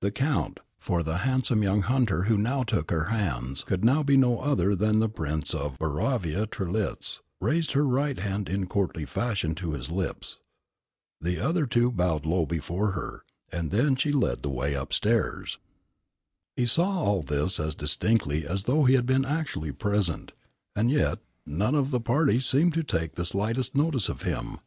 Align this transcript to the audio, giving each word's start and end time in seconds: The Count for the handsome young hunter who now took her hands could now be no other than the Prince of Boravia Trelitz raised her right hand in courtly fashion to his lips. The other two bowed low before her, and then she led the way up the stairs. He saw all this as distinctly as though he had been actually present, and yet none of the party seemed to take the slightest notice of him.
The 0.00 0.10
Count 0.10 0.58
for 0.80 1.04
the 1.04 1.18
handsome 1.18 1.62
young 1.62 1.82
hunter 1.82 2.24
who 2.24 2.36
now 2.36 2.64
took 2.64 2.90
her 2.90 3.04
hands 3.04 3.62
could 3.62 3.84
now 3.84 4.02
be 4.02 4.16
no 4.16 4.40
other 4.40 4.74
than 4.74 4.98
the 4.98 5.08
Prince 5.08 5.54
of 5.54 5.78
Boravia 5.78 6.48
Trelitz 6.50 7.22
raised 7.40 7.70
her 7.70 7.86
right 7.86 8.18
hand 8.18 8.48
in 8.48 8.66
courtly 8.66 9.04
fashion 9.04 9.54
to 9.54 9.70
his 9.70 9.92
lips. 9.92 10.38
The 11.20 11.38
other 11.38 11.66
two 11.66 11.92
bowed 11.92 12.26
low 12.26 12.44
before 12.46 12.90
her, 12.98 13.22
and 13.52 13.70
then 13.70 13.94
she 13.94 14.10
led 14.10 14.42
the 14.42 14.50
way 14.50 14.74
up 14.74 14.88
the 14.88 14.96
stairs. 14.96 15.58
He 16.56 16.66
saw 16.66 17.04
all 17.04 17.22
this 17.22 17.60
as 17.60 17.76
distinctly 17.76 18.44
as 18.48 18.64
though 18.64 18.82
he 18.86 18.94
had 18.94 19.06
been 19.06 19.24
actually 19.24 19.70
present, 19.70 20.32
and 20.74 20.90
yet 20.90 21.20
none 21.46 21.76
of 21.76 21.92
the 21.92 22.00
party 22.00 22.40
seemed 22.40 22.74
to 22.74 22.82
take 22.82 23.14
the 23.14 23.24
slightest 23.24 23.76
notice 23.76 24.08
of 24.08 24.22
him. 24.22 24.58